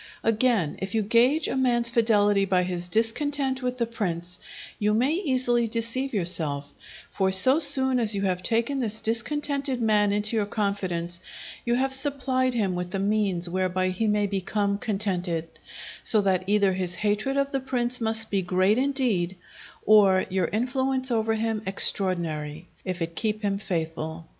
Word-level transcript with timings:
Again, 0.23 0.77
if 0.81 0.95
you 0.95 1.03
gauge 1.03 1.47
a 1.47 1.55
man's 1.55 1.87
fidelity 1.87 2.43
by 2.43 2.63
his 2.63 2.89
discontent 2.89 3.61
with 3.61 3.77
the 3.77 3.85
prince, 3.85 4.39
you 4.79 4.95
may 4.95 5.11
easily 5.13 5.67
deceive 5.67 6.11
yourself; 6.11 6.73
for 7.11 7.31
so 7.31 7.59
soon 7.59 7.99
as 7.99 8.15
you 8.15 8.23
have 8.23 8.41
taken 8.41 8.79
this 8.79 8.99
discontented 8.99 9.79
man 9.79 10.11
into 10.11 10.35
your 10.35 10.47
confidence, 10.47 11.19
you 11.65 11.75
have 11.75 11.93
supplied 11.93 12.55
him 12.55 12.73
with 12.73 12.89
the 12.89 12.97
means 12.97 13.47
whereby 13.47 13.89
he 13.89 14.07
may 14.07 14.25
become 14.25 14.79
contented; 14.79 15.47
so 16.03 16.19
that 16.19 16.45
either 16.47 16.73
his 16.73 16.95
hatred 16.95 17.37
of 17.37 17.51
the 17.51 17.59
prince 17.59 18.01
must 18.01 18.31
be 18.31 18.41
great 18.41 18.79
indeed, 18.79 19.35
or 19.85 20.25
your 20.31 20.47
influence 20.47 21.11
over 21.11 21.35
him 21.35 21.61
extraordinary, 21.67 22.67
if 22.83 23.03
it 23.03 23.15
keep 23.15 23.43
him 23.43 23.59
faithful. 23.59 24.25